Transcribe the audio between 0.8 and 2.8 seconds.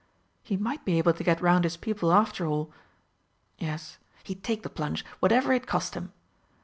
be able to get round his people after all....